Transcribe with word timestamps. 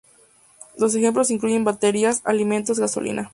Los 0.79 0.95
ejemplos 0.95 1.29
incluyen 1.29 1.63
baterías, 1.63 2.21
alimentos, 2.25 2.79
gasolina. 2.79 3.29